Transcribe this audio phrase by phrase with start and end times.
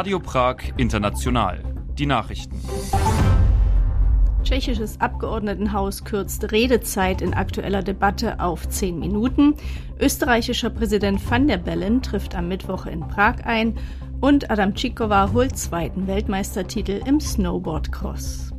[0.00, 1.62] Radio Prag International.
[1.98, 2.58] Die Nachrichten.
[4.42, 9.56] Tschechisches Abgeordnetenhaus kürzt Redezeit in aktueller Debatte auf zehn Minuten.
[9.98, 13.76] Österreichischer Präsident van der Bellen trifft am Mittwoch in Prag ein.
[14.22, 18.54] Und Adam Cikova holt zweiten Weltmeistertitel im Snowboardcross.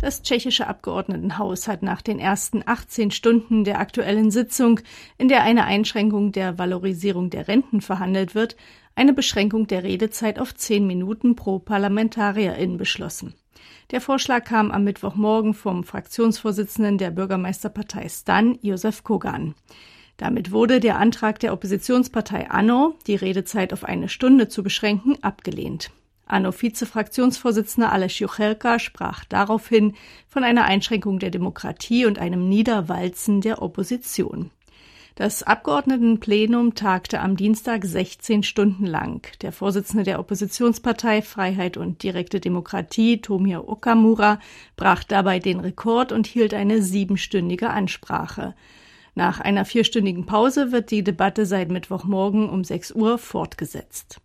[0.00, 4.78] Das tschechische Abgeordnetenhaus hat nach den ersten 18 Stunden der aktuellen Sitzung,
[5.16, 8.54] in der eine Einschränkung der Valorisierung der Renten verhandelt wird,
[8.98, 13.34] eine Beschränkung der Redezeit auf zehn Minuten pro Parlamentarierin beschlossen.
[13.92, 19.54] Der Vorschlag kam am Mittwochmorgen vom Fraktionsvorsitzenden der Bürgermeisterpartei Stan, Josef Kogan.
[20.16, 25.92] Damit wurde der Antrag der Oppositionspartei Anno, die Redezeit auf eine Stunde zu beschränken, abgelehnt.
[26.26, 29.94] Anno-Vize-Fraktionsvorsitzender Aleš Juchelka sprach daraufhin
[30.26, 34.50] von einer Einschränkung der Demokratie und einem Niederwalzen der Opposition.
[35.18, 39.26] Das Abgeordnetenplenum tagte am Dienstag 16 Stunden lang.
[39.42, 44.38] Der Vorsitzende der Oppositionspartei Freiheit und direkte Demokratie, Tomio Okamura,
[44.76, 48.54] brach dabei den Rekord und hielt eine siebenstündige Ansprache.
[49.16, 54.20] Nach einer vierstündigen Pause wird die Debatte seit Mittwochmorgen um 6 Uhr fortgesetzt.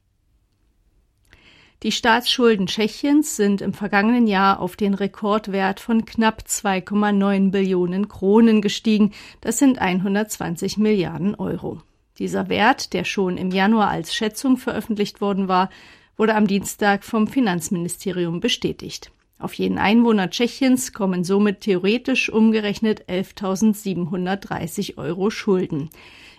[1.83, 8.61] Die Staatsschulden Tschechiens sind im vergangenen Jahr auf den Rekordwert von knapp 2,9 Billionen Kronen
[8.61, 9.11] gestiegen.
[9.41, 11.81] Das sind 120 Milliarden Euro.
[12.19, 15.69] Dieser Wert, der schon im Januar als Schätzung veröffentlicht worden war,
[16.15, 19.11] wurde am Dienstag vom Finanzministerium bestätigt.
[19.37, 25.89] Auf jeden Einwohner Tschechiens kommen somit theoretisch umgerechnet 11.730 Euro Schulden.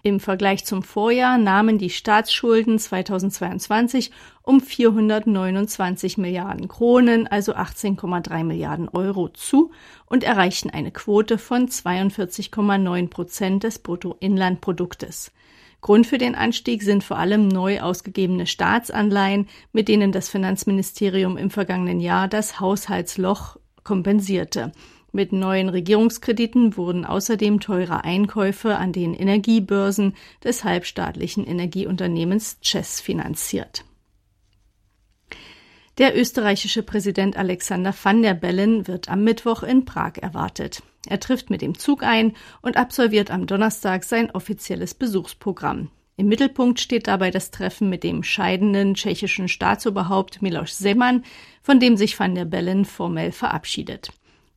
[0.06, 4.10] Im Vergleich zum Vorjahr nahmen die Staatsschulden 2022
[4.42, 9.70] um 429 Milliarden Kronen, also 18,3 Milliarden Euro zu
[10.04, 15.32] und erreichten eine Quote von 42,9 Prozent des Bruttoinlandproduktes.
[15.80, 21.48] Grund für den Anstieg sind vor allem neu ausgegebene Staatsanleihen, mit denen das Finanzministerium im
[21.48, 24.70] vergangenen Jahr das Haushaltsloch kompensierte.
[25.14, 33.84] Mit neuen Regierungskrediten wurden außerdem teure Einkäufe an den Energiebörsen des halbstaatlichen Energieunternehmens CES finanziert.
[35.98, 40.82] Der österreichische Präsident Alexander van der Bellen wird am Mittwoch in Prag erwartet.
[41.06, 45.92] Er trifft mit dem Zug ein und absolviert am Donnerstag sein offizielles Besuchsprogramm.
[46.16, 51.22] Im Mittelpunkt steht dabei das Treffen mit dem scheidenden tschechischen Staatsoberhaupt Miloš Zeman,
[51.62, 54.10] von dem sich van der Bellen formell verabschiedet.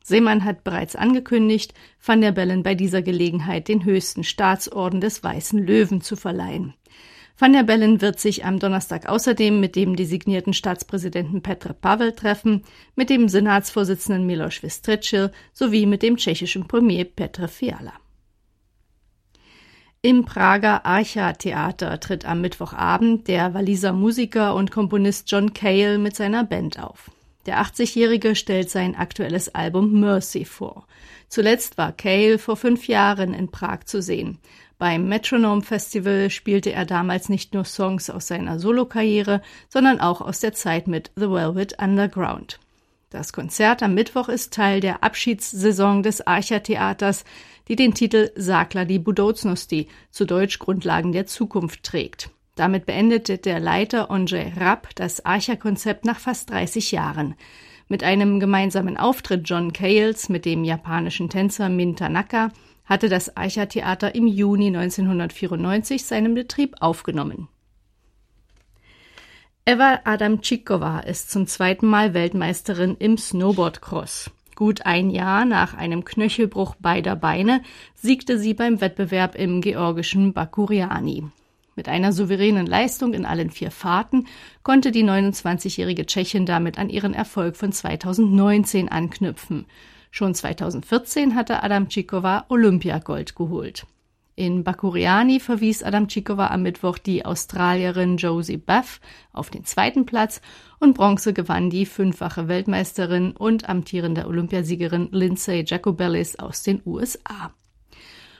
[0.08, 5.60] Seemann hat bereits angekündigt, Van der Bellen bei dieser Gelegenheit den höchsten Staatsorden des Weißen
[5.60, 6.76] Löwen zu verleihen.
[7.38, 12.64] Van der Bellen wird sich am Donnerstag außerdem mit dem designierten Staatspräsidenten Petr Pavel treffen,
[12.96, 17.94] mit dem Senatsvorsitzenden Miloš Vystrčil sowie mit dem tschechischen Premier Petr Fiala.
[20.02, 26.46] Im Prager Archa-Theater tritt am Mittwochabend der Waliser Musiker und Komponist John Cale mit seiner
[26.46, 27.12] Band auf.
[27.48, 30.86] Der 80-Jährige stellt sein aktuelles Album Mercy vor.
[31.30, 34.38] Zuletzt war Cale vor fünf Jahren in Prag zu sehen.
[34.78, 40.42] Beim Metronome Festival spielte er damals nicht nur Songs aus seiner Solokarriere, sondern auch aus
[40.42, 42.60] der Zeit mit The Velvet Underground.
[43.10, 47.24] Das Konzert am Mittwoch ist Teil der Abschiedssaison des Archa-Theaters,
[47.70, 52.30] die den Titel Sakla di Budoucnosti, zu Deutsch Grundlagen der Zukunft trägt.
[52.58, 57.36] Damit beendete der Leiter Ondřej Rapp das Archa-Konzept nach fast 30 Jahren.
[57.88, 62.50] Mit einem gemeinsamen Auftritt John Cales mit dem japanischen Tänzer Min Tanaka
[62.84, 67.48] hatte das Archa-Theater im Juni 1994 seinen Betrieb aufgenommen.
[69.64, 74.32] Eva Adamczykova ist zum zweiten Mal Weltmeisterin im Snowboardcross.
[74.56, 77.62] Gut ein Jahr nach einem Knöchelbruch beider Beine
[77.94, 81.26] siegte sie beim Wettbewerb im georgischen Bakuriani.
[81.78, 84.26] Mit einer souveränen Leistung in allen vier Fahrten
[84.64, 89.68] konnte die 29-jährige Tschechin damit an ihren Erfolg von 2019 anknüpfen.
[90.10, 93.86] Schon 2014 hatte Adamčíková Olympiagold geholt.
[94.34, 99.00] In Bakuriani verwies Adamčíková am Mittwoch die Australierin Josie Buff
[99.32, 100.42] auf den zweiten Platz
[100.80, 107.54] und Bronze gewann die fünffache Weltmeisterin und amtierende Olympiasiegerin Lindsay Jacobellis aus den USA.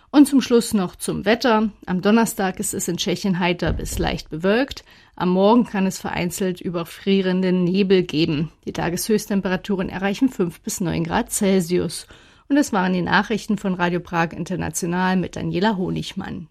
[0.10, 1.70] Und zum Schluss noch zum Wetter.
[1.86, 4.84] Am Donnerstag ist es in Tschechien heiter bis leicht bewölkt.
[5.16, 8.52] Am Morgen kann es vereinzelt überfrierenden Nebel geben.
[8.66, 12.08] Die Tageshöchsttemperaturen erreichen 5 bis 9 Grad Celsius.
[12.48, 16.48] Und das waren die Nachrichten von Radio Prag International mit Daniela Honigmann.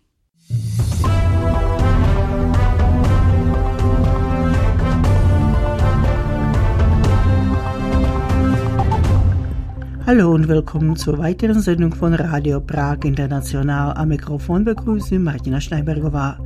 [10.06, 13.92] Hallo und willkommen zur weiteren Sendung von Radio Prag International.
[13.96, 16.38] Am Mikrofon begrüße Martina Schneibergova.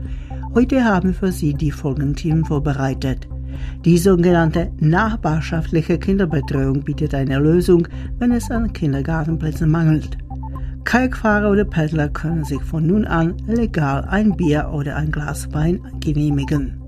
[0.54, 3.28] Heute haben wir für Sie die folgenden Themen vorbereitet.
[3.84, 7.86] Die sogenannte nachbarschaftliche Kinderbetreuung bietet eine Lösung,
[8.18, 10.16] wenn es an Kindergartenplätzen mangelt.
[10.84, 15.82] Kalkfahrer oder Pendler können sich von nun an legal ein Bier oder ein Glas Wein
[16.00, 16.79] genehmigen.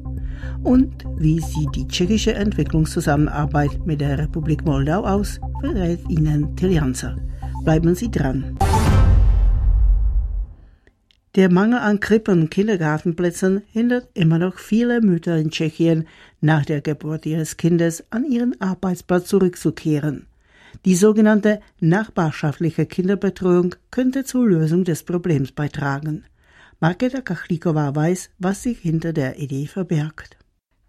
[0.62, 7.16] Und wie sieht die tschechische Entwicklungszusammenarbeit mit der Republik Moldau aus, verrät Ihnen Tiljanzer.
[7.64, 8.56] Bleiben Sie dran.
[11.34, 16.06] Der Mangel an Krippen und Kindergartenplätzen hindert immer noch viele Mütter in Tschechien
[16.42, 20.26] nach der Geburt ihres Kindes an ihren Arbeitsplatz zurückzukehren.
[20.84, 26.24] Die sogenannte nachbarschaftliche Kinderbetreuung könnte zur Lösung des Problems beitragen.
[26.82, 30.36] Marketa Kachlikova weiß, was sich hinter der Idee verbirgt.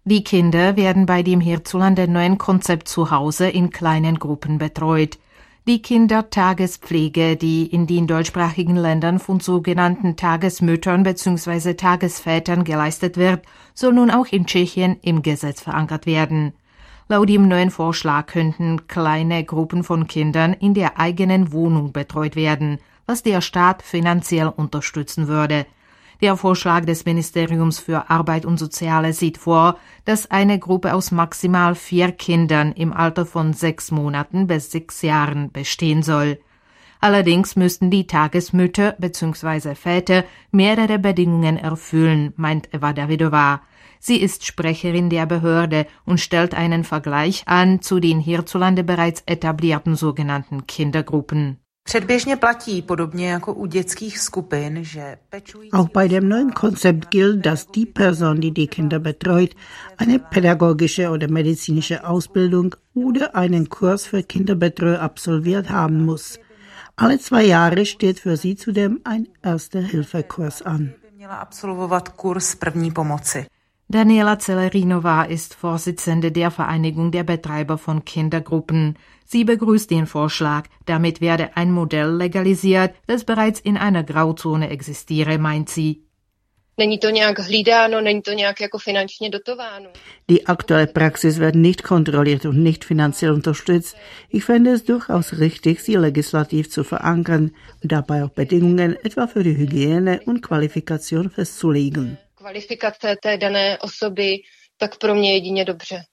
[0.04, 5.20] Die Kinder werden bei dem hierzulande neuen Konzept zu Hause in kleinen Gruppen betreut.
[5.68, 11.74] Die Kindertagespflege, die in den deutschsprachigen Ländern von sogenannten Tagesmüttern bzw.
[11.74, 16.54] Tagesvätern geleistet wird, soll nun auch in Tschechien im Gesetz verankert werden.
[17.06, 22.80] Laut dem neuen Vorschlag könnten kleine Gruppen von Kindern in der eigenen Wohnung betreut werden,
[23.06, 25.66] was der Staat finanziell unterstützen würde.
[26.24, 29.76] Der Vorschlag des Ministeriums für Arbeit und Soziale sieht vor,
[30.06, 35.52] dass eine Gruppe aus maximal vier Kindern im Alter von sechs Monaten bis sechs Jahren
[35.52, 36.38] bestehen soll.
[36.98, 39.74] Allerdings müssten die Tagesmütter bzw.
[39.74, 43.60] Väter mehrere Bedingungen erfüllen, meint Eva Davidova.
[44.00, 49.94] Sie ist Sprecherin der Behörde und stellt einen Vergleich an zu den hierzulande bereits etablierten
[49.94, 51.58] sogenannten Kindergruppen.
[55.72, 59.54] Auch bei dem neuen Konzept gilt, dass die Person, die die Kinder betreut,
[59.98, 66.40] eine pädagogische oder medizinische Ausbildung oder einen Kurs für Kinderbetreuer absolviert haben muss.
[66.96, 70.94] Alle zwei Jahre steht für sie zudem ein Erste-Hilfe-Kurs an.
[73.88, 78.96] Daniela Celerinová ist Vorsitzende der Vereinigung der Betreiber von Kindergruppen.
[79.26, 80.68] Sie begrüßt den Vorschlag.
[80.86, 86.04] Damit werde ein Modell legalisiert, das bereits in einer Grauzone existiere, meint sie.
[86.76, 87.00] Die
[90.46, 93.96] aktuelle Praxis wird nicht kontrolliert und nicht finanziell unterstützt.
[94.28, 97.52] Ich fände es durchaus richtig, sie legislativ zu verankern
[97.82, 102.18] und dabei auch Bedingungen etwa für die Hygiene und Qualifikation festzulegen.
[102.44, 104.36] Kvalifikace té dané osoby,
[104.76, 106.04] tak pro mě jedině dobře.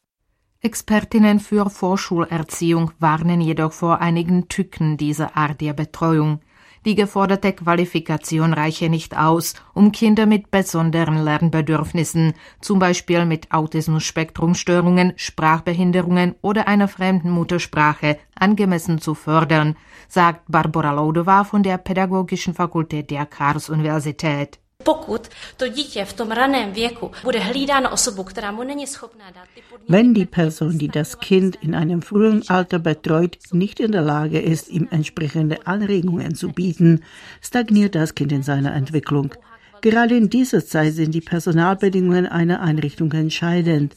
[0.64, 6.40] Expertinnen für Vorschulerziehung warnen jedoch vor einigen Tücken dieser Art der Betreuung.
[6.86, 15.14] Die geforderte Qualifikation reiche nicht aus, um Kinder mit besonderen Lernbedürfnissen, zum Beispiel mit Autismus-Spektrumstörungen,
[15.18, 19.76] Sprachbehinderungen oder einer fremden Muttersprache, angemessen zu fördern,
[20.08, 24.62] sagt Barbara Loudova von der Pädagogischen Fakultät der Karls-Universität.
[24.84, 29.48] Pokud to dítě v tom raném věku bude hlídáno osobu, která mu není schopná dát
[29.56, 29.92] ty podmínky.
[29.92, 34.40] Wenn die Person, die das Kind in einem frühen Alter betreut, nicht in der Lage
[34.40, 37.00] ist, ihm entsprechende Anregungen zu bieten,
[37.42, 39.34] stagniert das Kind in seiner Entwicklung.
[39.82, 43.96] Gerade in dieser Zeit sind die Personalbedingungen einer Einrichtung entscheidend.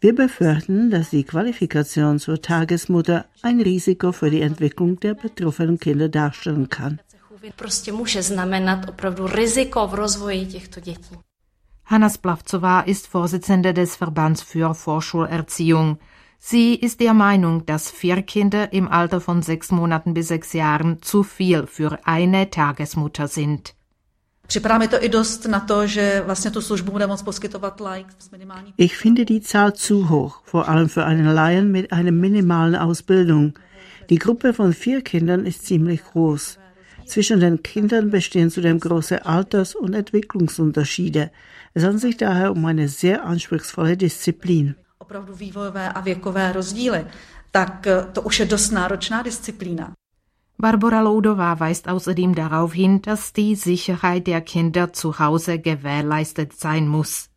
[0.00, 6.08] Wir befürchten, dass die Qualifikation zur Tagesmutter ein Risiko für die Entwicklung der betroffenen Kinder
[6.08, 7.00] darstellen kann
[7.56, 11.18] prostě může znamenat opravdu riziko v rozvoji těchto dětí.
[11.84, 15.98] Hanna Splavcová ist Vorsitzende des Verbands für Vorschulerziehung.
[16.44, 21.02] Sie ist der Meinung, dass vier Kinder im Alter von sechs Monaten bis sechs Jahren
[21.02, 23.74] zu viel für eine Tagesmutter sind.
[28.76, 33.54] Ich finde die Zahl zu hoch, vor allem für einen Laien mit einer minimalen Ausbildung.
[34.10, 36.58] Die Gruppe von vier Kindern ist ziemlich groß.
[37.06, 41.30] Zwischen den Kindern bestehen zudem große Alters- und Entwicklungsunterschiede.
[41.74, 44.76] Es handelt sich daher um eine sehr anspruchsvolle Disziplin.
[50.58, 56.86] Barbara Loudová weist außerdem darauf hin, dass die Sicherheit der Kinder zu Hause gewährleistet sein
[56.86, 57.31] muss.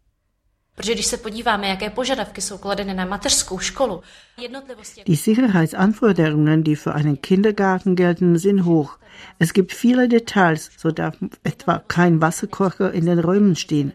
[5.07, 8.97] Die Sicherheitsanforderungen, die für einen Kindergarten gelten, sind hoch.
[9.39, 13.93] Es gibt viele Details, so darf etwa kein Wasserkocher in den Räumen stehen.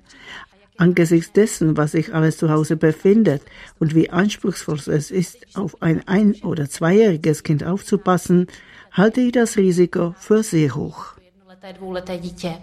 [0.78, 3.42] Angesichts dessen, was sich alles zu Hause befindet
[3.78, 8.46] und wie anspruchsvoll es ist, auf ein ein- oder zweijähriges Kind aufzupassen,
[8.90, 11.16] halte ich das Risiko für sehr hoch.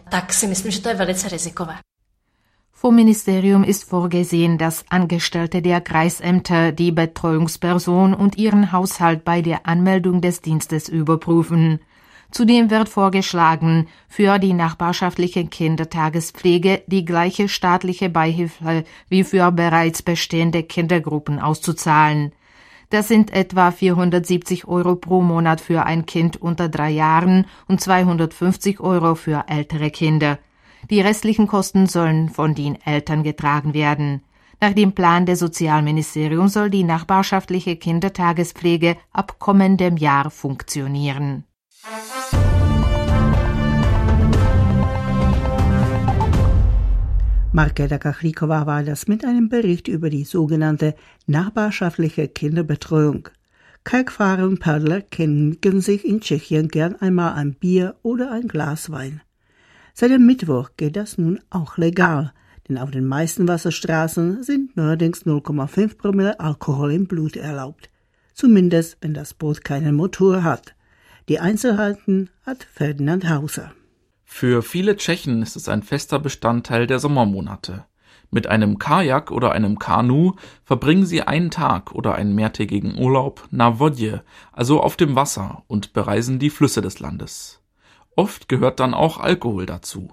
[0.09, 1.77] Tak si myslím, že to je velice rizikové.
[2.79, 9.65] Vom Ministerium ist vorgesehen, dass Angestellte der Kreisämter die Betreuungsperson und ihren Haushalt bei der
[9.65, 11.79] Anmeldung des Dienstes überprüfen.
[12.29, 20.61] Zudem wird vorgeschlagen, für die nachbarschaftliche Kindertagespflege die gleiche staatliche Beihilfe wie für bereits bestehende
[20.61, 22.31] Kindergruppen auszuzahlen.
[22.91, 28.79] Das sind etwa 470 Euro pro Monat für ein Kind unter drei Jahren und 250
[28.81, 30.37] Euro für ältere Kinder.
[30.89, 34.21] Die restlichen Kosten sollen von den Eltern getragen werden.
[34.61, 41.43] Nach dem Plan des Sozialministeriums soll die nachbarschaftliche Kindertagespflege ab kommendem Jahr funktionieren.
[47.51, 53.29] Marketa Kachlíková war das mit einem Bericht über die sogenannte nachbarschaftliche Kinderbetreuung.
[53.83, 59.21] Kalkfahrer und Paddler kennen sich in Tschechien gern einmal ein Bier oder ein Glas Wein.
[59.99, 62.31] Seit dem Mittwoch geht das nun auch legal,
[62.69, 67.89] denn auf den meisten Wasserstraßen sind neuerdings 0,5 Promille Alkohol im Blut erlaubt.
[68.35, 70.75] Zumindest, wenn das Boot keinen Motor hat.
[71.29, 73.71] Die Einzelheiten hat Ferdinand Hauser.
[74.23, 77.85] Für viele Tschechen ist es ein fester Bestandteil der Sommermonate.
[78.29, 83.79] Mit einem Kajak oder einem Kanu verbringen sie einen Tag oder einen mehrtägigen Urlaub na
[83.79, 87.63] Vodje, also auf dem Wasser, und bereisen die Flüsse des Landes.
[88.17, 90.11] Oft gehört dann auch Alkohol dazu.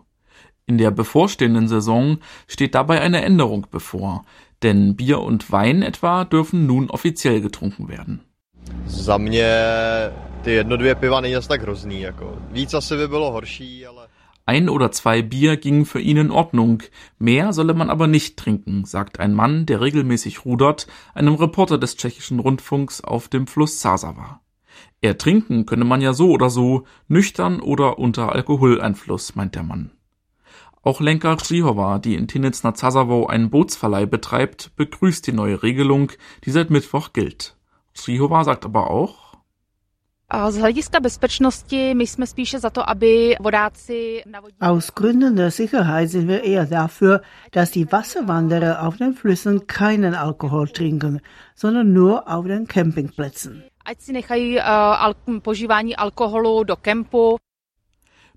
[0.66, 4.24] In der bevorstehenden Saison steht dabei eine Änderung bevor,
[4.62, 8.20] denn Bier und Wein etwa dürfen nun offiziell getrunken werden.
[8.86, 9.48] Za mě
[10.42, 14.08] ty jedno, dvě piva není tak hrozný, jako víc asi by bylo horší, ale...
[14.46, 16.82] Ein oder zwei Bier gingen für ihn in Ordnung,
[17.18, 21.96] mehr solle man aber nicht trinken, sagt ein Mann, der regelmäßig rudert, einem Reporter des
[21.96, 24.43] tschechischen Rundfunks auf dem Fluss Sasava.
[25.00, 29.90] Ertrinken könne man ja so oder so, nüchtern oder unter Alkoholeinfluss, meint der Mann.
[30.82, 36.12] Auch Lenka Krihova, die in Tinec nad Sasavou einen Bootsverleih betreibt, begrüßt die neue Regelung,
[36.44, 37.56] die seit Mittwoch gilt.
[37.94, 39.24] Krihova sagt aber auch,
[40.28, 40.58] aus
[44.94, 50.68] Gründen der Sicherheit sind wir eher dafür, dass die Wasserwanderer auf den Flüssen keinen Alkohol
[50.68, 51.20] trinken,
[51.54, 53.64] sondern nur auf den Campingplätzen.
[56.76, 57.36] Kempu.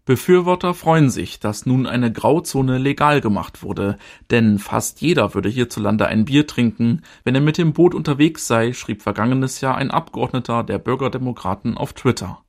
[0.03, 3.97] Befürworter freuen sich, dass nun eine Grauzone legal gemacht wurde,
[4.29, 8.73] denn fast jeder würde hierzulande ein Bier trinken, wenn er mit dem Boot unterwegs sei,
[8.73, 12.43] schrieb vergangenes Jahr ein Abgeordneter der Bürgerdemokraten auf Twitter.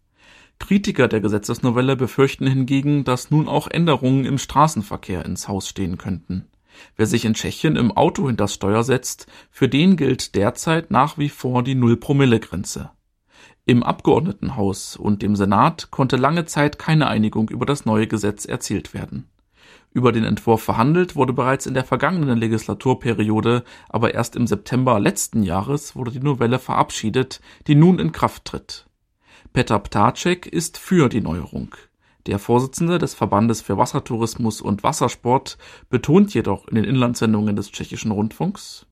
[0.58, 6.48] Kritiker der Gesetzesnovelle befürchten hingegen, dass nun auch Änderungen im Straßenverkehr ins Haus stehen könnten.
[6.96, 11.28] Wer sich in Tschechien im Auto hinters Steuer setzt, für den gilt derzeit nach wie
[11.28, 12.90] vor die Null-Promille-Grenze.
[13.64, 18.94] Im Abgeordnetenhaus und dem Senat konnte lange Zeit keine Einigung über das neue Gesetz erzielt
[18.94, 19.28] werden.
[19.92, 25.42] Über den Entwurf verhandelt wurde bereits in der vergangenen Legislaturperiode, aber erst im September letzten
[25.42, 28.86] Jahres wurde die Novelle verabschiedet, die nun in Kraft tritt.
[29.52, 31.74] Petr Ptacek ist für die Neuerung.
[32.28, 35.56] Der Vorsitzende des Verbandes für Wassertourismus und Wassersport
[35.88, 38.86] betont jedoch in den Inlandssendungen des tschechischen Rundfunks.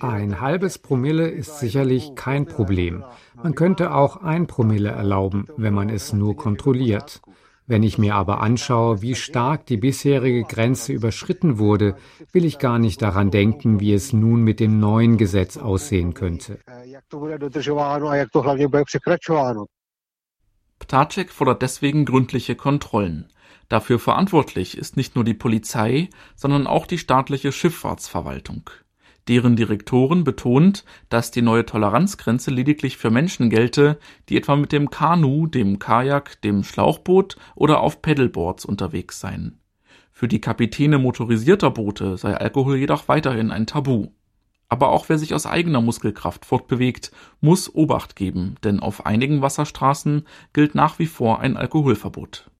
[0.00, 3.04] Ein halbes Promille ist sicherlich kein Problem.
[3.42, 7.22] Man könnte auch ein Promille erlauben, wenn man es nur kontrolliert.
[7.68, 11.96] Wenn ich mir aber anschaue, wie stark die bisherige Grenze überschritten wurde,
[12.32, 16.60] will ich gar nicht daran denken, wie es nun mit dem neuen Gesetz aussehen könnte.
[20.78, 23.32] Ptacek fordert deswegen gründliche Kontrollen.
[23.68, 28.70] Dafür verantwortlich ist nicht nur die Polizei, sondern auch die staatliche Schifffahrtsverwaltung.
[29.28, 34.90] Deren Direktoren betont, dass die neue Toleranzgrenze lediglich für Menschen gelte, die etwa mit dem
[34.90, 39.58] Kanu, dem Kajak, dem Schlauchboot oder auf Pedalboards unterwegs seien.
[40.12, 44.08] Für die Kapitäne motorisierter Boote sei Alkohol jedoch weiterhin ein Tabu.
[44.68, 50.26] Aber auch wer sich aus eigener Muskelkraft fortbewegt, muss Obacht geben, denn auf einigen Wasserstraßen
[50.52, 52.50] gilt nach wie vor ein Alkoholverbot.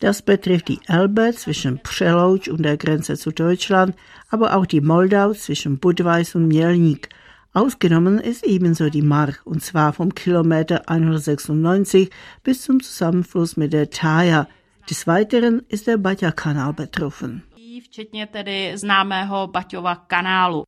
[0.00, 3.96] Das betrifft die Elbe zwischen Přelouč und der Grenze zu Deutschland,
[4.30, 7.08] aber auch die Moldau zwischen Budweis und Mělník.
[7.52, 12.08] Ausgenommen ist ebenso die Mark, und zwar vom Kilometer 196
[12.44, 14.46] bis zum Zusammenfluss mit der Thaya.
[14.88, 17.42] Des Weiteren ist der Batja-Kanal betroffen.
[17.80, 20.62] Včetně tedy známého Baťova kanálu.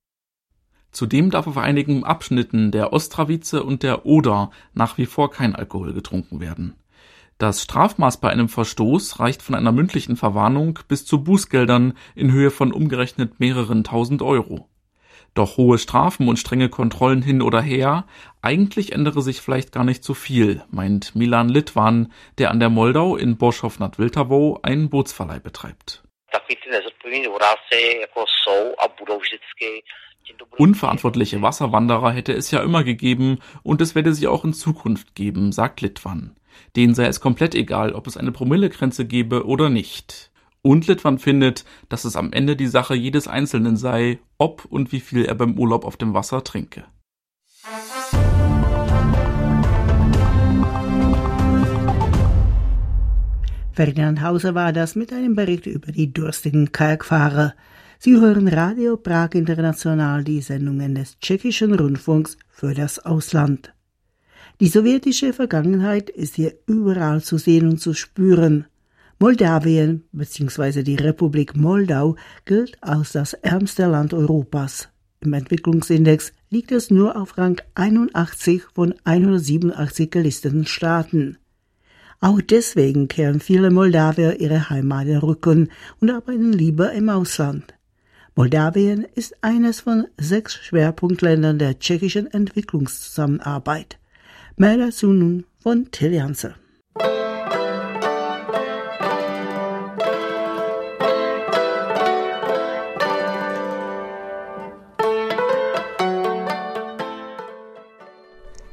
[0.93, 5.95] Zudem darf auf einigen Abschnitten der Ostravice und der Oder nach wie vor kein Alkohol
[5.95, 6.77] getrunken werden.
[7.39, 12.51] Das Strafmaß bei einem Verstoß reicht von einer mündlichen Verwarnung bis zu Bußgeldern in Höhe
[12.51, 14.69] von umgerechnet mehreren tausend Euro.
[15.35, 18.05] Doch hohe Strafen und strenge Kontrollen hin oder her,
[18.43, 23.17] eigentlich ändere sich vielleicht gar nicht so viel, meint Milan Litwan, der an der Moldau
[23.17, 26.03] in Borschow nad Wiltavow einen Bootsverleih betreibt.
[30.59, 35.51] Unverantwortliche Wasserwanderer hätte es ja immer gegeben und es werde sie auch in Zukunft geben,
[35.53, 36.37] sagt Litwan.
[36.77, 40.31] Denen sei es komplett egal, ob es eine Promillegrenze gebe oder nicht.
[40.61, 45.01] Und Litwan findet, dass es am Ende die Sache jedes Einzelnen sei, ob und wie
[45.01, 46.85] viel er beim Urlaub auf dem Wasser trinke.
[53.73, 57.55] Ferdinand Hauser war das mit einem Bericht über die durstigen Kalkfahrer.
[58.05, 63.73] Sie hören Radio Prag International, die Sendungen des tschechischen Rundfunks für das Ausland.
[64.59, 68.67] Die sowjetische Vergangenheit ist hier überall zu sehen und zu spüren.
[69.21, 70.83] Moldawien bzw.
[70.83, 74.89] die Republik Moldau gilt als das ärmste Land Europas.
[75.21, 81.39] Im Entwicklungsindex liegt es nur auf Rang 81 von 187 gelisteten Staaten.
[82.21, 85.69] Auch deswegen kehren viele Moldawier ihre Heimat in Rücken
[86.01, 87.75] und arbeiten lieber im Ausland.
[88.35, 93.99] Moldawien ist eines von sechs Schwerpunktländern der tschechischen Entwicklungszusammenarbeit.
[94.57, 96.55] Mehr dazu nun von Till Janse.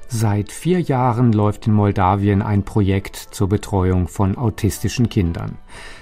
[0.08, 5.58] Seit vier Jahren läuft in Moldawien ein Projekt zur Betreuung von autistischen Kindern.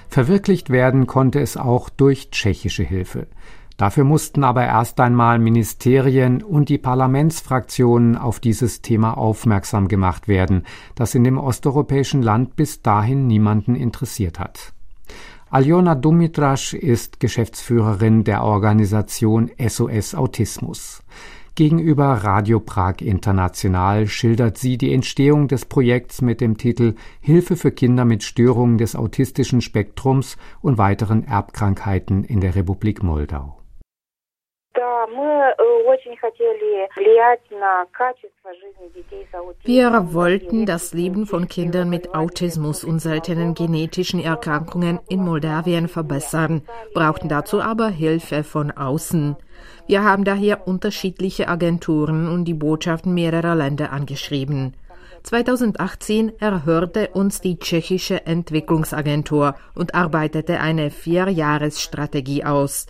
[0.09, 3.27] Verwirklicht werden konnte es auch durch tschechische Hilfe.
[3.77, 10.63] Dafür mussten aber erst einmal Ministerien und die Parlamentsfraktionen auf dieses Thema aufmerksam gemacht werden,
[10.95, 14.73] das in dem osteuropäischen Land bis dahin niemanden interessiert hat.
[15.49, 21.03] Aljona Dumitrasch ist Geschäftsführerin der Organisation SOS Autismus.
[21.57, 27.71] Gegenüber Radio Prag International schildert sie die Entstehung des Projekts mit dem Titel Hilfe für
[27.71, 33.57] Kinder mit Störungen des autistischen Spektrums und weiteren Erbkrankheiten in der Republik Moldau.
[39.63, 46.62] Wir wollten das Leben von Kindern mit Autismus und seltenen genetischen Erkrankungen in Moldawien verbessern,
[46.93, 49.38] brauchten dazu aber Hilfe von außen.
[49.88, 54.73] Wir haben daher unterschiedliche Agenturen und die Botschaften mehrerer Länder angeschrieben.
[55.23, 62.88] 2018 erhörte uns die tschechische Entwicklungsagentur und arbeitete eine Vierjahresstrategie aus.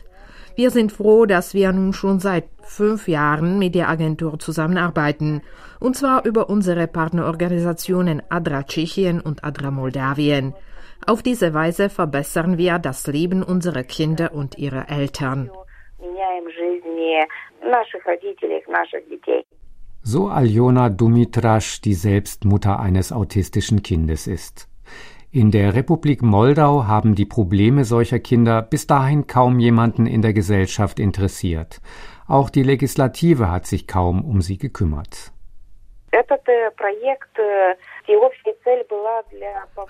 [0.56, 5.42] Wir sind froh, dass wir nun schon seit fünf Jahren mit der Agentur zusammenarbeiten,
[5.80, 10.56] und zwar über unsere Partnerorganisationen ADRA Tschechien und ADRA Moldawien.
[11.06, 15.52] Auf diese Weise verbessern wir das Leben unserer Kinder und ihrer Eltern.
[20.04, 24.70] So Aljona Dumitrasch, die selbst Mutter eines autistischen Kindes ist.
[25.32, 30.34] In der Republik Moldau haben die Probleme solcher Kinder bis dahin kaum jemanden in der
[30.34, 31.82] Gesellschaft interessiert.
[32.28, 35.34] Auch die Legislative hat sich kaum um sie gekümmert.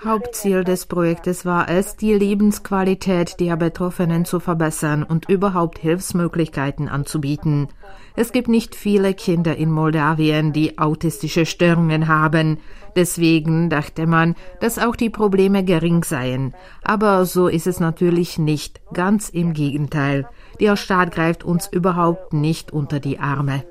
[0.03, 7.69] Hauptziel des Projektes war es, die Lebensqualität der Betroffenen zu verbessern und überhaupt Hilfsmöglichkeiten anzubieten.
[8.15, 12.59] Es gibt nicht viele Kinder in Moldawien, die autistische Störungen haben.
[12.95, 16.55] Deswegen dachte man, dass auch die Probleme gering seien.
[16.83, 18.81] Aber so ist es natürlich nicht.
[18.91, 20.27] Ganz im Gegenteil.
[20.59, 23.63] Der Staat greift uns überhaupt nicht unter die Arme.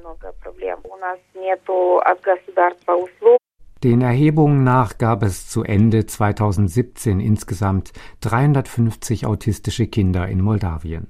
[3.84, 7.92] Den Erhebungen nach gab es zu Ende 2017 insgesamt
[8.22, 11.06] 350 autistische Kinder in Moldawien.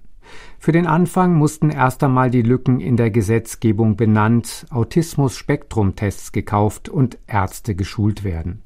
[0.58, 7.18] Für den Anfang mussten erst einmal die Lücken in der Gesetzgebung benannt, Autismus-Spektrum-Tests gekauft und
[7.26, 8.62] Ärzte geschult werden.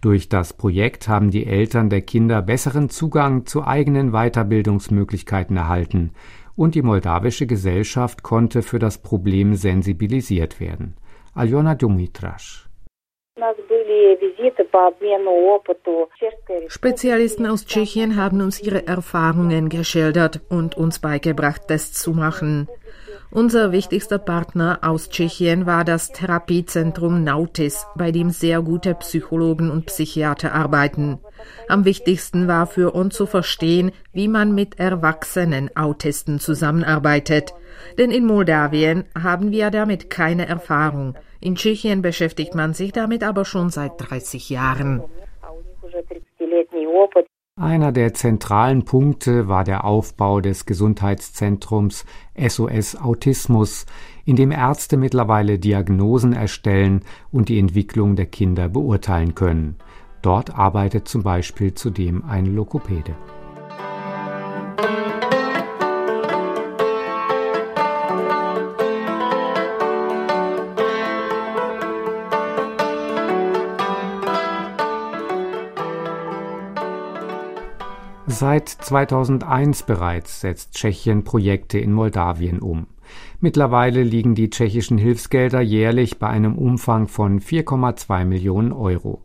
[0.00, 6.12] Durch das Projekt haben die Eltern der Kinder besseren Zugang zu eigenen Weiterbildungsmöglichkeiten erhalten
[6.60, 10.94] und die moldawische Gesellschaft konnte für das Problem sensibilisiert werden.
[11.34, 12.68] Aljona Dumitrasch
[16.68, 22.68] Spezialisten aus Tschechien haben uns ihre Erfahrungen geschildert und uns beigebracht, das zu machen.
[23.30, 29.86] Unser wichtigster Partner aus Tschechien war das Therapiezentrum Nautis, bei dem sehr gute Psychologen und
[29.86, 31.20] Psychiater arbeiten.
[31.68, 37.54] Am wichtigsten war für uns zu verstehen, wie man mit erwachsenen Autisten zusammenarbeitet.
[37.98, 41.14] Denn in Moldawien haben wir damit keine Erfahrung.
[41.40, 45.02] In Tschechien beschäftigt man sich damit aber schon seit 30 Jahren.
[47.56, 53.84] Einer der zentralen Punkte war der Aufbau des Gesundheitszentrums SOS Autismus,
[54.24, 59.76] in dem Ärzte mittlerweile Diagnosen erstellen und die Entwicklung der Kinder beurteilen können.
[60.22, 63.16] Dort arbeitet zum Beispiel zudem ein Lokopäde.
[78.26, 82.86] Seit 2001 bereits setzt Tschechien Projekte in Moldawien um.
[83.40, 89.20] Mittlerweile liegen die tschechischen Hilfsgelder jährlich bei einem Umfang von 4,2 Millionen Euro.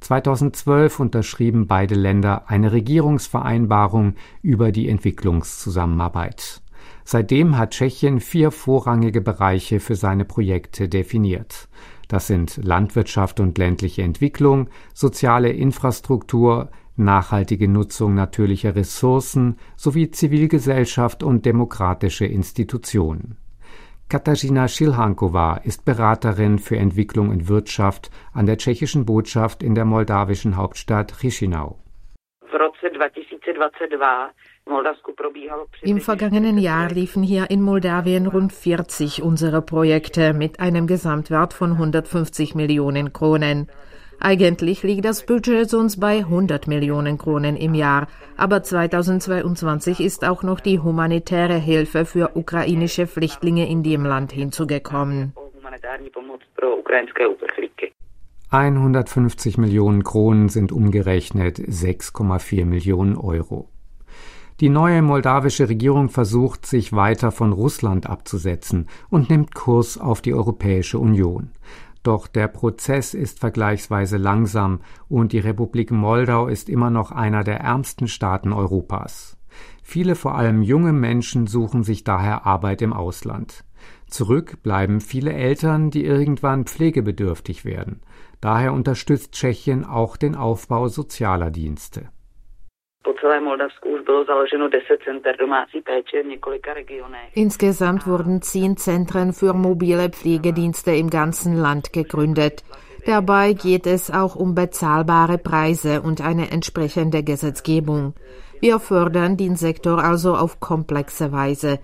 [0.00, 6.62] 2012 unterschrieben beide Länder eine Regierungsvereinbarung über die Entwicklungszusammenarbeit.
[7.04, 11.68] Seitdem hat Tschechien vier vorrangige Bereiche für seine Projekte definiert.
[12.08, 21.46] Das sind Landwirtschaft und ländliche Entwicklung, soziale Infrastruktur, nachhaltige Nutzung natürlicher Ressourcen sowie Zivilgesellschaft und
[21.46, 23.36] demokratische Institutionen.
[24.10, 30.56] Katarzyna Schilhankova ist Beraterin für Entwicklung und Wirtschaft an der tschechischen Botschaft in der moldawischen
[30.56, 31.78] Hauptstadt Chisinau.
[35.82, 41.70] Im vergangenen Jahr liefen hier in Moldawien rund 40 unserer Projekte mit einem Gesamtwert von
[41.70, 43.68] 150 Millionen Kronen.
[44.22, 48.06] Eigentlich liegt das Budget sonst bei 100 Millionen Kronen im Jahr,
[48.36, 55.32] aber 2022 ist auch noch die humanitäre Hilfe für ukrainische Flüchtlinge in dem Land hinzugekommen.
[58.50, 63.68] 150 Millionen Kronen sind umgerechnet 6,4 Millionen Euro.
[64.60, 70.34] Die neue moldawische Regierung versucht, sich weiter von Russland abzusetzen und nimmt Kurs auf die
[70.34, 71.52] Europäische Union.
[72.02, 77.60] Doch der Prozess ist vergleichsweise langsam und die Republik Moldau ist immer noch einer der
[77.60, 79.36] ärmsten Staaten Europas.
[79.82, 83.64] Viele vor allem junge Menschen suchen sich daher Arbeit im Ausland.
[84.06, 88.00] Zurück bleiben viele Eltern, die irgendwann pflegebedürftig werden.
[88.40, 92.08] Daher unterstützt Tschechien auch den Aufbau sozialer Dienste.
[97.34, 102.64] Insgesamt wurden zehn Zentren für mobile Pflegedienste im ganzen Land gegründet.
[103.06, 108.14] Dabei geht es auch um bezahlbare Preise und eine entsprechende Gesetzgebung.
[108.60, 111.78] Wir fördern den Sektor also auf komplexe Weise.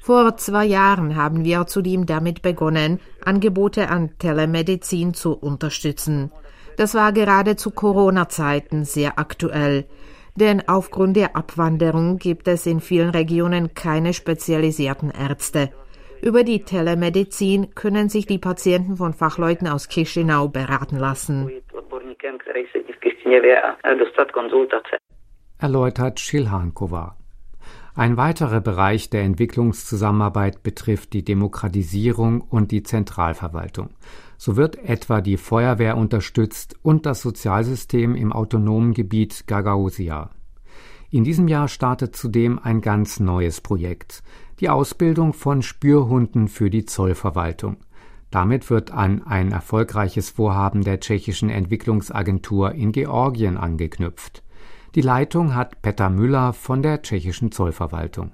[0.00, 6.30] Vor zwei Jahren haben wir zudem damit begonnen, Angebote an Telemedizin zu unterstützen.
[6.76, 9.84] Das war gerade zu Corona-Zeiten sehr aktuell
[10.36, 15.70] denn aufgrund der Abwanderung gibt es in vielen Regionen keine spezialisierten Ärzte.
[16.22, 21.50] Über die Telemedizin können sich die Patienten von Fachleuten aus Chisinau beraten lassen.
[25.58, 27.19] Erläutert Schilhankova.
[27.94, 33.90] Ein weiterer Bereich der Entwicklungszusammenarbeit betrifft die Demokratisierung und die Zentralverwaltung.
[34.38, 40.30] So wird etwa die Feuerwehr unterstützt und das Sozialsystem im autonomen Gebiet Gagausia.
[41.10, 44.22] In diesem Jahr startet zudem ein ganz neues Projekt,
[44.60, 47.78] die Ausbildung von Spürhunden für die Zollverwaltung.
[48.30, 54.44] Damit wird an ein erfolgreiches Vorhaben der tschechischen Entwicklungsagentur in Georgien angeknüpft.
[54.96, 58.32] Die Leitung hat Peter Müller von der tschechischen Zollverwaltung.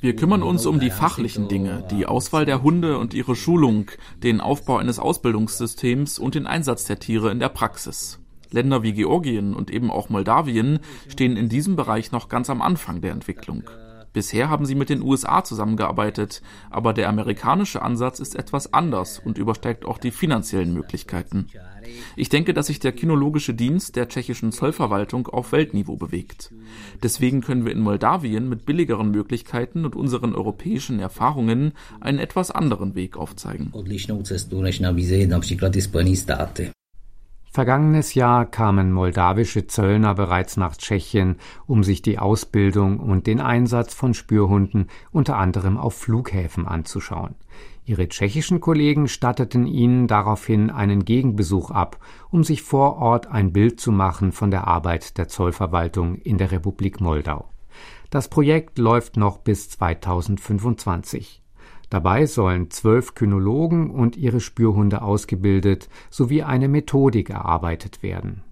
[0.00, 3.90] Wir kümmern uns um die fachlichen Dinge, die Auswahl der Hunde und ihre Schulung,
[4.22, 8.18] den Aufbau eines Ausbildungssystems und den Einsatz der Tiere in der Praxis.
[8.50, 13.02] Länder wie Georgien und eben auch Moldawien stehen in diesem Bereich noch ganz am Anfang
[13.02, 13.64] der Entwicklung.
[14.18, 19.38] Bisher haben sie mit den USA zusammengearbeitet, aber der amerikanische Ansatz ist etwas anders und
[19.38, 21.46] übersteigt auch die finanziellen Möglichkeiten.
[22.16, 26.52] Ich denke, dass sich der kinologische Dienst der tschechischen Zollverwaltung auf Weltniveau bewegt.
[27.00, 32.96] Deswegen können wir in Moldawien mit billigeren Möglichkeiten und unseren europäischen Erfahrungen einen etwas anderen
[32.96, 33.72] Weg aufzeigen.
[37.58, 43.94] Vergangenes Jahr kamen moldawische Zöllner bereits nach Tschechien, um sich die Ausbildung und den Einsatz
[43.94, 47.34] von Spürhunden unter anderem auf Flughäfen anzuschauen.
[47.84, 51.98] Ihre tschechischen Kollegen statteten ihnen daraufhin einen Gegenbesuch ab,
[52.30, 56.52] um sich vor Ort ein Bild zu machen von der Arbeit der Zollverwaltung in der
[56.52, 57.48] Republik Moldau.
[58.08, 61.42] Das Projekt läuft noch bis 2025.
[61.90, 68.42] Dabei sollen zwölf Kynologen und ihre Spürhunde ausgebildet sowie eine Methodik erarbeitet werden.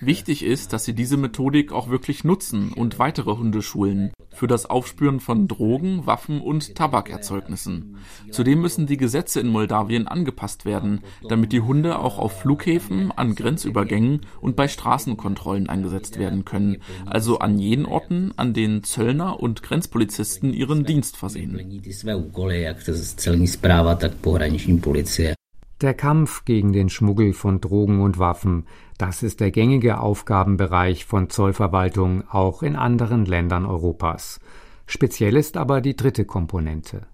[0.00, 4.64] Wichtig ist, dass sie diese Methodik auch wirklich nutzen und weitere Hunde schulen für das
[4.64, 7.98] Aufspüren von Drogen, Waffen und Tabakerzeugnissen.
[8.30, 13.34] Zudem müssen die Gesetze in Moldawien angepasst werden, damit die Hunde auch auf Flughäfen, an
[13.34, 19.62] Grenzübergängen und bei Straßenkontrollen eingesetzt werden können, also an jenen Orten, an denen Zöllner und
[19.62, 21.82] Grenzpolizisten ihren Dienst versehen.
[25.80, 28.66] Der Kampf gegen den Schmuggel von Drogen und Waffen,
[28.98, 34.40] das ist der gängige Aufgabenbereich von Zollverwaltung auch in anderen Ländern Europas.
[34.86, 37.06] Speziell ist aber die dritte Komponente.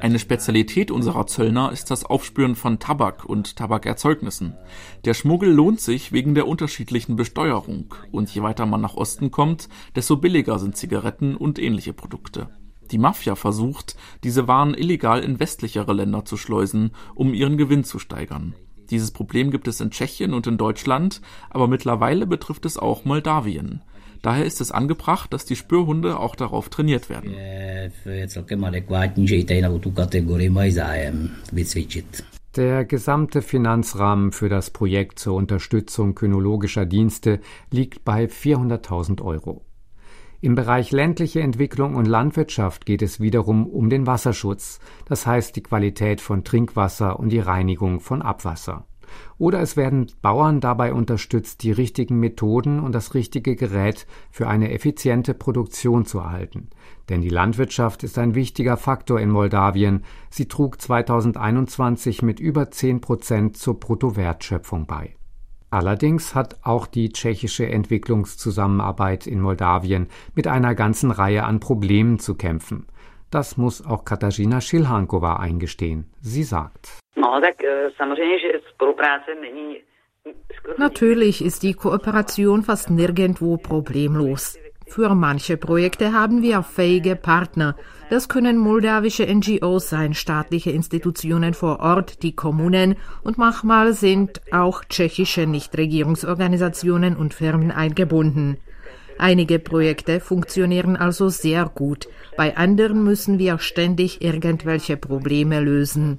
[0.00, 4.54] Eine Spezialität unserer Zöllner ist das Aufspüren von Tabak und Tabakerzeugnissen.
[5.04, 7.94] Der Schmuggel lohnt sich wegen der unterschiedlichen Besteuerung.
[8.10, 12.48] Und je weiter man nach Osten kommt, desto billiger sind Zigaretten und ähnliche Produkte.
[12.92, 17.98] Die Mafia versucht, diese Waren illegal in westlichere Länder zu schleusen, um ihren Gewinn zu
[17.98, 18.54] steigern.
[18.90, 23.80] Dieses Problem gibt es in Tschechien und in Deutschland, aber mittlerweile betrifft es auch Moldawien.
[24.20, 27.34] Daher ist es angebracht, dass die Spürhunde auch darauf trainiert werden.
[32.54, 39.64] Der gesamte Finanzrahmen für das Projekt zur Unterstützung kynologischer Dienste liegt bei 400.000 Euro.
[40.44, 45.62] Im Bereich ländliche Entwicklung und Landwirtschaft geht es wiederum um den Wasserschutz, das heißt die
[45.62, 48.84] Qualität von Trinkwasser und die Reinigung von Abwasser.
[49.38, 54.72] Oder es werden Bauern dabei unterstützt, die richtigen Methoden und das richtige Gerät für eine
[54.72, 56.70] effiziente Produktion zu erhalten.
[57.08, 60.02] Denn die Landwirtschaft ist ein wichtiger Faktor in Moldawien.
[60.28, 65.14] Sie trug 2021 mit über 10 Prozent zur Bruttowertschöpfung bei.
[65.72, 72.34] Allerdings hat auch die tschechische Entwicklungszusammenarbeit in Moldawien mit einer ganzen Reihe an Problemen zu
[72.34, 72.86] kämpfen.
[73.30, 76.12] Das muss auch Katarzyna Schilhankova eingestehen.
[76.20, 76.98] Sie sagt.
[80.76, 84.58] Natürlich ist die Kooperation fast nirgendwo problemlos.
[84.94, 87.76] Für manche Projekte haben wir fähige Partner.
[88.10, 94.84] Das können moldawische NGOs sein, staatliche Institutionen vor Ort, die Kommunen und manchmal sind auch
[94.84, 98.58] tschechische Nichtregierungsorganisationen und Firmen eingebunden.
[99.16, 106.18] Einige Projekte funktionieren also sehr gut, bei anderen müssen wir ständig irgendwelche Probleme lösen.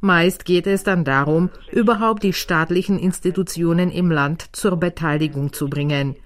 [0.00, 6.16] Meist geht es dann darum, überhaupt die staatlichen Institutionen im Land zur Beteiligung zu bringen.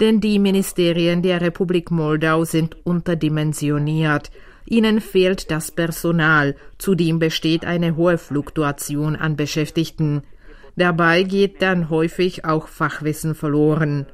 [0.00, 4.30] Denn die Ministerien der Republik Moldau sind unterdimensioniert.
[4.66, 10.22] Ihnen fehlt das Personal, zudem besteht eine hohe Fluktuation an Beschäftigten.
[10.76, 14.06] Dabei geht dann häufig auch Fachwissen verloren.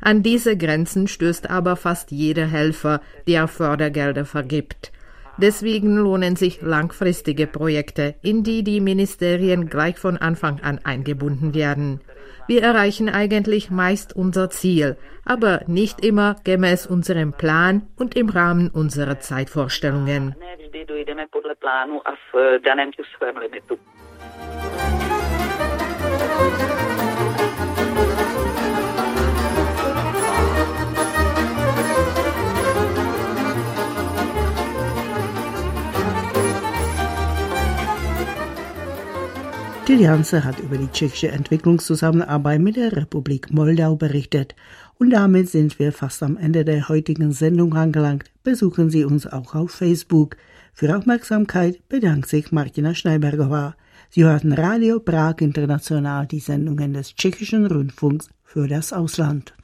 [0.00, 4.92] An diese Grenzen stößt aber fast jeder Helfer, der Fördergelder vergibt.
[5.38, 12.00] Deswegen lohnen sich langfristige Projekte, in die die Ministerien gleich von Anfang an eingebunden werden.
[12.46, 18.70] Wir erreichen eigentlich meist unser Ziel, aber nicht immer gemäß unserem Plan und im Rahmen
[18.70, 20.36] unserer Zeitvorstellungen.
[39.86, 44.56] Tilianze hat über die tschechische Entwicklungszusammenarbeit mit der Republik Moldau berichtet.
[44.98, 48.24] Und damit sind wir fast am Ende der heutigen Sendung angelangt.
[48.42, 50.36] Besuchen Sie uns auch auf Facebook.
[50.74, 53.76] Für Aufmerksamkeit bedankt sich Martina Schneiberger.
[54.10, 59.56] Sie hörten Radio Prag International, die Sendungen des tschechischen Rundfunks für das Ausland.